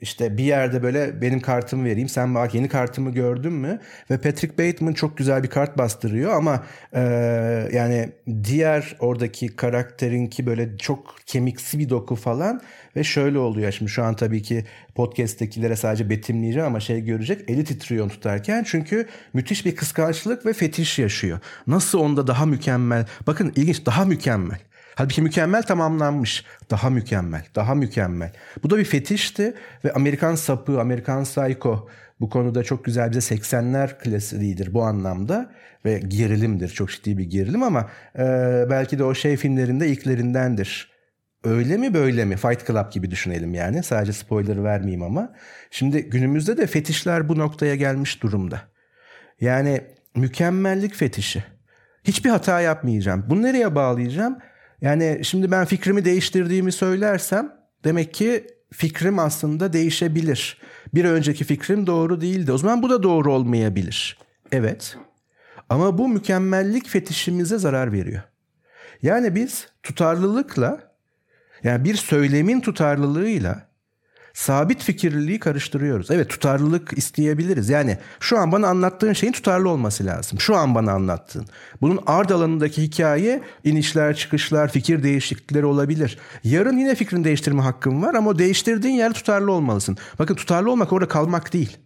[0.00, 3.80] işte bir yerde böyle benim kartımı vereyim sen bak yeni kartımı gördün mü
[4.10, 7.00] ve Patrick Bateman çok güzel bir kart bastırıyor ama e,
[7.72, 8.12] yani
[8.44, 12.60] diğer oradaki karakterinki böyle çok kemiksi bir doku falan
[12.96, 17.64] ve şöyle oluyor şimdi şu an tabii ki podcast'tekilere sadece betimleyeceğim ama şey görecek eli
[17.64, 21.38] titriyor tutarken çünkü müthiş bir kıskançlık ve fetiş yaşıyor.
[21.66, 24.58] Nasıl onda daha mükemmel bakın ilginç daha mükemmel.
[24.96, 26.44] Halbuki mükemmel tamamlanmış.
[26.70, 28.32] Daha mükemmel, daha mükemmel.
[28.62, 29.54] Bu da bir fetişti
[29.84, 31.88] ve Amerikan sapı, Amerikan psycho
[32.20, 35.52] bu konuda çok güzel bize 80'ler klasiğidir bu anlamda
[35.84, 36.68] ve gerilimdir.
[36.68, 38.24] Çok ciddi bir gerilim ama e,
[38.70, 40.92] belki de o şey filmlerinde ilklerindendir.
[41.44, 42.36] Öyle mi böyle mi?
[42.36, 43.82] Fight Club gibi düşünelim yani.
[43.82, 45.32] Sadece spoiler vermeyeyim ama.
[45.70, 48.60] Şimdi günümüzde de fetişler bu noktaya gelmiş durumda.
[49.40, 49.80] Yani
[50.14, 51.44] mükemmellik fetişi.
[52.04, 53.24] Hiçbir hata yapmayacağım.
[53.30, 54.38] Bunu nereye bağlayacağım?
[54.80, 57.52] Yani şimdi ben fikrimi değiştirdiğimi söylersem
[57.84, 60.58] demek ki fikrim aslında değişebilir.
[60.94, 62.52] Bir önceki fikrim doğru değildi.
[62.52, 64.18] O zaman bu da doğru olmayabilir.
[64.52, 64.96] Evet.
[65.68, 68.22] Ama bu mükemmellik fetişimize zarar veriyor.
[69.02, 70.96] Yani biz tutarlılıkla
[71.62, 73.68] yani bir söylemin tutarlılığıyla
[74.36, 76.10] sabit fikirliliği karıştırıyoruz.
[76.10, 77.68] Evet tutarlılık isteyebiliriz.
[77.68, 80.40] Yani şu an bana anlattığın şeyin tutarlı olması lazım.
[80.40, 81.46] Şu an bana anlattığın.
[81.80, 86.18] Bunun ard alanındaki hikaye inişler, çıkışlar, fikir değişiklikleri olabilir.
[86.44, 89.96] Yarın yine fikrini değiştirme hakkın var ama o değiştirdiğin yer tutarlı olmalısın.
[90.18, 91.76] Bakın tutarlı olmak orada kalmak değil.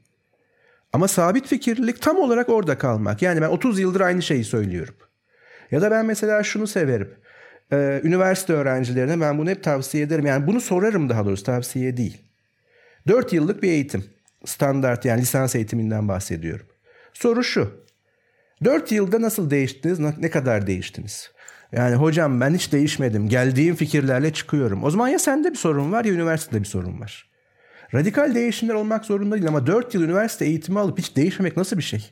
[0.92, 3.22] Ama sabit fikirlilik tam olarak orada kalmak.
[3.22, 4.94] Yani ben 30 yıldır aynı şeyi söylüyorum.
[5.70, 7.10] Ya da ben mesela şunu severim.
[7.72, 10.26] Ee, üniversite öğrencilerine ben bunu hep tavsiye ederim.
[10.26, 12.29] Yani bunu sorarım daha doğrusu tavsiye değil.
[13.08, 14.04] 4 yıllık bir eğitim.
[14.44, 16.66] Standart yani lisans eğitiminden bahsediyorum.
[17.12, 17.84] Soru şu.
[18.64, 19.98] 4 yılda nasıl değiştiniz?
[19.98, 21.30] Ne kadar değiştiniz?
[21.72, 23.28] Yani hocam ben hiç değişmedim.
[23.28, 24.84] Geldiğim fikirlerle çıkıyorum.
[24.84, 27.30] O zaman ya sende bir sorun var ya üniversitede bir sorun var.
[27.94, 31.82] Radikal değişimler olmak zorunda değil ama 4 yıl üniversite eğitimi alıp hiç değişmemek nasıl bir
[31.82, 32.10] şey?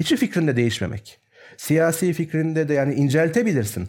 [0.00, 1.20] Hiç fikrinde değişmemek.
[1.56, 3.88] Siyasi fikrinde de yani inceltebilirsin.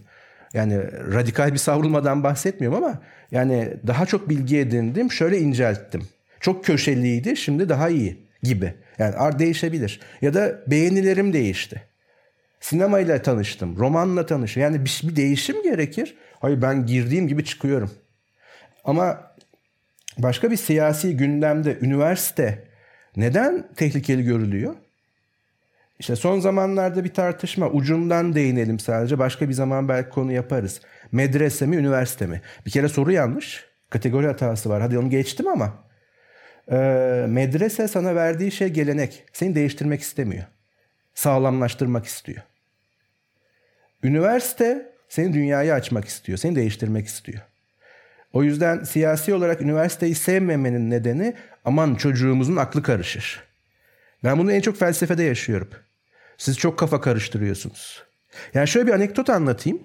[0.53, 0.77] Yani
[1.13, 6.07] radikal bir savrulmadan bahsetmiyorum ama yani daha çok bilgi edindim, şöyle incelttim.
[6.39, 8.73] Çok köşeliydi şimdi daha iyi gibi.
[8.99, 9.99] Yani art değişebilir.
[10.21, 11.81] Ya da beğenilerim değişti.
[12.59, 14.63] Sinemayla tanıştım, romanla tanıştım.
[14.63, 16.15] Yani bir, bir değişim gerekir.
[16.39, 17.91] Hayır ben girdiğim gibi çıkıyorum.
[18.83, 19.31] Ama
[20.17, 22.63] başka bir siyasi gündemde üniversite
[23.17, 24.75] neden tehlikeli görülüyor?
[25.99, 30.81] İşte son zamanlarda bir tartışma ucundan değinelim sadece başka bir zaman belki konu yaparız.
[31.11, 32.41] Medrese mi üniversite mi?
[32.65, 33.65] Bir kere soru yanlış.
[33.89, 34.81] Kategori hatası var.
[34.81, 35.84] Hadi onu geçtim ama.
[36.71, 39.23] Ee, medrese sana verdiği şey gelenek.
[39.33, 40.43] Seni değiştirmek istemiyor.
[41.13, 42.41] Sağlamlaştırmak istiyor.
[44.03, 46.37] Üniversite seni dünyayı açmak istiyor.
[46.37, 47.41] Seni değiştirmek istiyor.
[48.33, 51.33] O yüzden siyasi olarak üniversiteyi sevmemenin nedeni
[51.65, 53.43] aman çocuğumuzun aklı karışır.
[54.23, 55.69] Ben bunu en çok felsefede yaşıyorum.
[56.37, 58.03] Siz çok kafa karıştırıyorsunuz.
[58.53, 59.79] Yani şöyle bir anekdot anlatayım.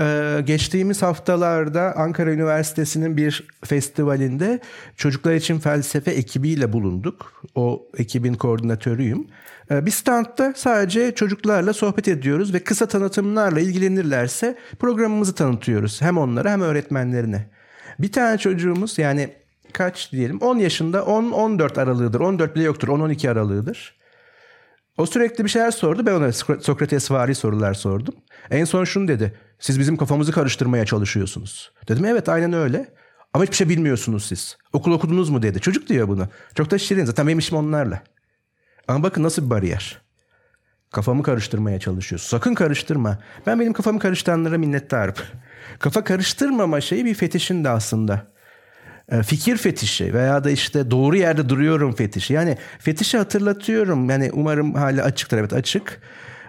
[0.00, 4.60] Ee, geçtiğimiz haftalarda Ankara Üniversitesi'nin bir festivalinde
[4.96, 7.42] çocuklar için felsefe ekibiyle bulunduk.
[7.54, 9.26] O ekibin koordinatörüyüm.
[9.70, 16.02] Ee, bir standta sadece çocuklarla sohbet ediyoruz ve kısa tanıtımlarla ilgilenirlerse programımızı tanıtıyoruz.
[16.02, 17.46] Hem onlara hem öğretmenlerine.
[17.98, 19.28] Bir tane çocuğumuz yani
[19.72, 22.20] kaç diyelim 10 yaşında 10-14 aralığıdır.
[22.20, 24.01] 14 bile yoktur 10-12 aralığıdır.
[24.98, 26.06] O sürekli bir şeyler sordu.
[26.06, 28.14] Ben ona Sokrates vari sorular sordum.
[28.50, 29.32] En son şunu dedi.
[29.58, 31.72] Siz bizim kafamızı karıştırmaya çalışıyorsunuz.
[31.88, 32.88] Dedim evet aynen öyle.
[33.34, 34.56] Ama hiçbir şey bilmiyorsunuz siz.
[34.72, 35.60] Okul okudunuz mu dedi.
[35.60, 36.28] Çocuk diyor bunu.
[36.54, 37.04] Çok da şirin.
[37.04, 38.02] Zaten benim işim onlarla.
[38.88, 40.02] Ama bakın nasıl bir bariyer.
[40.90, 42.28] Kafamı karıştırmaya çalışıyorsun.
[42.28, 43.18] Sakın karıştırma.
[43.46, 45.14] Ben benim kafamı karıştıranlara minnettarım.
[45.78, 48.31] Kafa karıştırmama şeyi bir fetişin de aslında.
[49.12, 52.32] E, fikir fetişi veya da işte doğru yerde duruyorum fetişi.
[52.32, 54.10] Yani fetişi hatırlatıyorum.
[54.10, 55.38] Yani umarım hala açıktır.
[55.38, 56.00] Evet açık.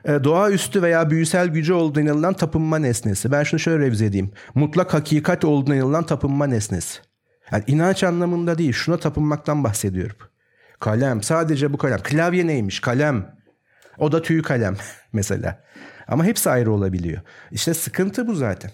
[0.06, 3.32] E, doğaüstü veya büyüsel gücü olduğu inanılan tapınma nesnesi.
[3.32, 4.32] Ben şunu şöyle revize edeyim.
[4.56, 7.00] Mutlak hakikat olduğuna inanılan tapınma nesnesi.
[7.52, 8.74] Yani inanç anlamında değil.
[8.74, 10.18] Şuna tapınmaktan bahsediyorum.
[10.80, 11.24] Kalem.
[11.24, 12.00] Sadece bu kalem.
[12.04, 12.80] Klavye neymiş?
[12.80, 13.36] Kalem.
[13.98, 14.76] O da tüy kalem
[15.14, 15.64] mesela.
[16.08, 17.22] Ama hepsi ayrı olabiliyor.
[17.52, 18.72] İşte sıkıntı bu zaten.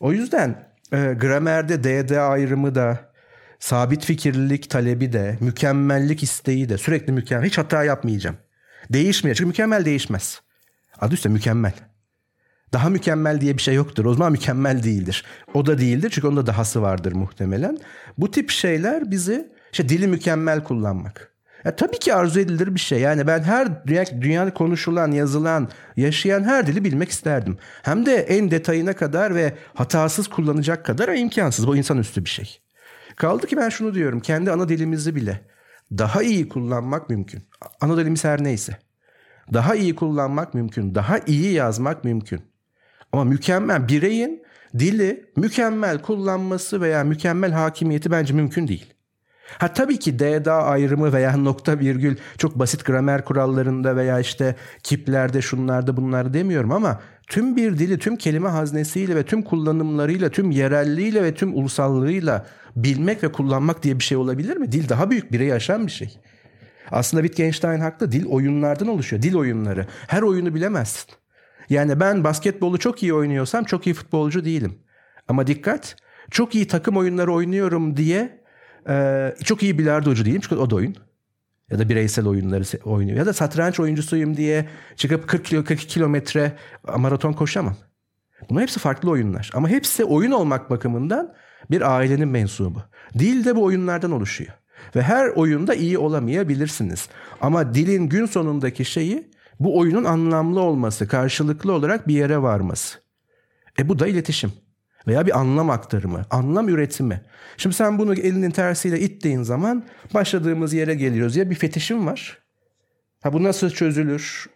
[0.00, 3.13] O yüzden e, gramerde DD ayrımı da
[3.64, 7.46] sabit fikirlilik talebi de, mükemmellik isteği de sürekli mükemmel.
[7.46, 8.36] Hiç hata yapmayacağım.
[8.90, 9.36] Değişmiyor.
[9.36, 10.40] Çünkü mükemmel değişmez.
[11.00, 11.72] Adı üstü mükemmel.
[12.72, 14.04] Daha mükemmel diye bir şey yoktur.
[14.04, 15.24] O zaman mükemmel değildir.
[15.54, 17.78] O da değildir çünkü onda dahası vardır muhtemelen.
[18.18, 21.34] Bu tip şeyler bizi işte dili mükemmel kullanmak.
[21.64, 23.00] Ya tabii ki arzu edilir bir şey.
[23.00, 27.58] Yani ben her dünya, dünyada konuşulan, yazılan, yaşayan her dili bilmek isterdim.
[27.82, 31.66] Hem de en detayına kadar ve hatasız kullanacak kadar imkansız.
[31.66, 32.63] Bu insanüstü bir şey.
[33.16, 34.20] Kaldı ki ben şunu diyorum.
[34.20, 35.40] Kendi ana dilimizi bile
[35.98, 37.42] daha iyi kullanmak mümkün.
[37.80, 38.78] Ana dilimiz her neyse.
[39.52, 40.94] Daha iyi kullanmak mümkün.
[40.94, 42.42] Daha iyi yazmak mümkün.
[43.12, 44.42] Ama mükemmel bireyin
[44.78, 48.94] dili mükemmel kullanması veya mükemmel hakimiyeti bence mümkün değil.
[49.58, 55.42] Ha tabii ki DDA ayrımı veya nokta virgül çok basit gramer kurallarında veya işte kiplerde
[55.42, 61.22] şunlarda bunlar demiyorum ama tüm bir dili tüm kelime haznesiyle ve tüm kullanımlarıyla tüm yerelliğiyle
[61.22, 64.72] ve tüm ulusallığıyla bilmek ve kullanmak diye bir şey olabilir mi?
[64.72, 66.18] Dil daha büyük bireyi aşan bir şey.
[66.90, 68.12] Aslında Wittgenstein haklı.
[68.12, 69.22] Dil oyunlardan oluşuyor.
[69.22, 69.86] Dil oyunları.
[70.06, 71.10] Her oyunu bilemezsin.
[71.70, 74.78] Yani ben basketbolu çok iyi oynuyorsam çok iyi futbolcu değilim.
[75.28, 75.96] Ama dikkat
[76.30, 78.44] çok iyi takım oyunları oynuyorum diye
[79.44, 80.96] çok iyi bilardocu değilim çünkü o da oyun.
[81.70, 83.18] Ya da bireysel oyunları oynuyor.
[83.18, 86.52] Ya da satranç oyuncusuyum diye çıkıp 40 kilo 42 kilometre
[86.96, 87.76] maraton koşamam.
[88.50, 89.50] Bunlar hepsi farklı oyunlar.
[89.54, 91.34] Ama hepsi oyun olmak bakımından
[91.70, 92.82] bir ailenin mensubu.
[93.18, 94.52] Dil de bu oyunlardan oluşuyor.
[94.96, 97.08] Ve her oyunda iyi olamayabilirsiniz.
[97.40, 102.98] Ama dilin gün sonundaki şeyi bu oyunun anlamlı olması, karşılıklı olarak bir yere varması.
[103.78, 104.52] E bu da iletişim
[105.06, 107.22] veya bir anlam aktarımı, anlam üretimi.
[107.56, 111.36] Şimdi sen bunu elinin tersiyle ittiğin zaman başladığımız yere geliyoruz.
[111.36, 112.38] Ya bir fetişim var.
[113.22, 114.46] Ha bu nasıl çözülür?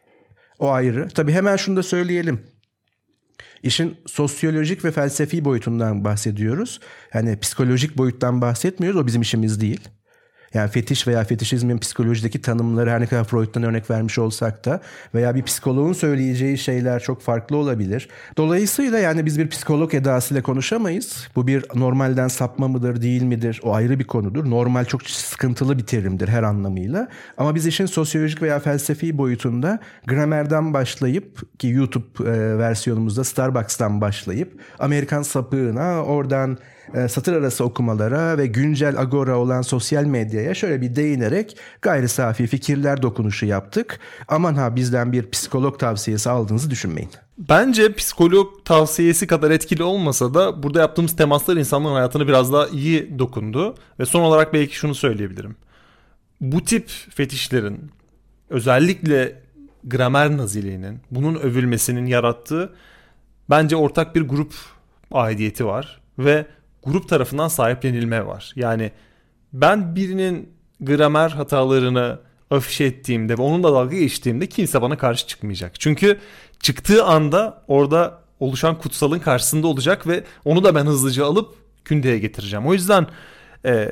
[0.58, 1.08] O ayrı.
[1.08, 2.40] Tabii hemen şunu da söyleyelim.
[3.62, 6.80] İşin sosyolojik ve felsefi boyutundan bahsediyoruz.
[7.14, 9.00] Yani psikolojik boyuttan bahsetmiyoruz.
[9.00, 9.88] O bizim işimiz değil.
[10.54, 14.80] Yani fetiş veya fetişizmin psikolojideki tanımları her ne kadar Freud'dan örnek vermiş olsak da
[15.14, 18.08] veya bir psikoloğun söyleyeceği şeyler çok farklı olabilir.
[18.36, 21.28] Dolayısıyla yani biz bir psikolog edasıyla konuşamayız.
[21.36, 24.50] Bu bir normalden sapma mıdır değil midir o ayrı bir konudur.
[24.50, 27.08] Normal çok sıkıntılı bir terimdir her anlamıyla.
[27.36, 34.60] Ama biz işin sosyolojik veya felsefi boyutunda gramerden başlayıp ki YouTube e, versiyonumuzda Starbucks'tan başlayıp
[34.78, 36.58] Amerikan sapığına oradan
[37.08, 43.02] satır arası okumalara ve güncel agora olan sosyal medyaya şöyle bir değinerek gayri safi fikirler
[43.02, 44.00] dokunuşu yaptık.
[44.28, 47.10] Aman ha bizden bir psikolog tavsiyesi aldığınızı düşünmeyin.
[47.38, 53.18] Bence psikolog tavsiyesi kadar etkili olmasa da burada yaptığımız temaslar insanların hayatını biraz daha iyi
[53.18, 53.74] dokundu.
[54.00, 55.56] Ve son olarak belki şunu söyleyebilirim.
[56.40, 57.90] Bu tip fetişlerin
[58.50, 59.42] özellikle
[59.84, 62.72] gramer naziliğinin, bunun övülmesinin yarattığı
[63.50, 64.54] bence ortak bir grup
[65.12, 66.46] aidiyeti var ve
[66.88, 68.52] grup tarafından sahiplenilme var.
[68.56, 68.92] Yani
[69.52, 70.48] ben birinin
[70.80, 72.18] gramer hatalarını
[72.50, 75.80] afişe ettiğimde ve onunla dalga geçtiğimde kimse bana karşı çıkmayacak.
[75.80, 76.18] Çünkü
[76.60, 82.66] çıktığı anda orada oluşan kutsalın karşısında olacak ve onu da ben hızlıca alıp kündeye getireceğim.
[82.66, 83.06] O yüzden
[83.64, 83.88] e,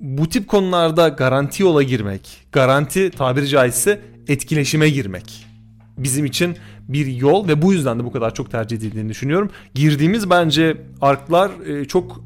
[0.00, 5.46] bu tip konularda garanti yola girmek, garanti tabiri caizse etkileşime girmek
[5.98, 6.56] bizim için
[6.88, 9.50] bir yol ve bu yüzden de bu kadar çok tercih edildiğini düşünüyorum.
[9.74, 12.24] Girdiğimiz bence arklar e, çok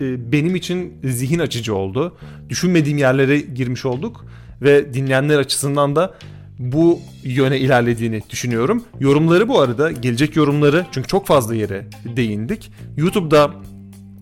[0.00, 2.16] e, benim için zihin açıcı oldu.
[2.48, 4.26] Düşünmediğim yerlere girmiş olduk
[4.62, 6.14] ve dinleyenler açısından da
[6.58, 8.84] bu yöne ilerlediğini düşünüyorum.
[9.00, 12.72] Yorumları bu arada gelecek yorumları çünkü çok fazla yere değindik.
[12.96, 13.50] YouTube'da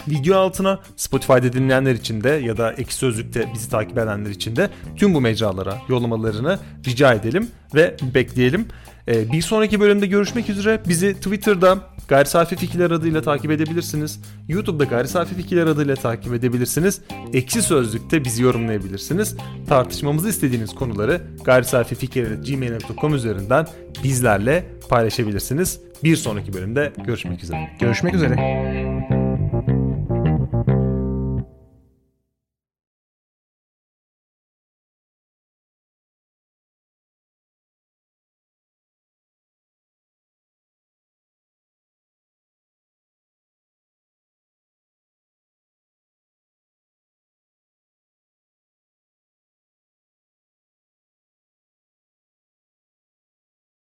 [0.08, 4.70] video altına Spotify'da dinleyenler için de ya da Ek Sözlük'te bizi takip edenler için de
[4.96, 8.66] tüm bu mecralara yollamalarını rica edelim ve bekleyelim.
[9.08, 10.80] Ee, bir sonraki bölümde görüşmek üzere.
[10.88, 14.20] Bizi Twitter'da Gayri Safi Fikirler adıyla takip edebilirsiniz.
[14.48, 17.00] YouTube'da Gayri Safi Fikirler adıyla takip edebilirsiniz.
[17.32, 19.36] Ekşi Sözlük'te bizi yorumlayabilirsiniz.
[19.68, 23.66] Tartışmamızı istediğiniz konuları gayrisafifikirler.gmail.com üzerinden
[24.04, 25.80] bizlerle paylaşabilirsiniz.
[26.04, 27.70] Bir sonraki bölümde görüşmek üzere.
[27.80, 29.21] Görüşmek üzere.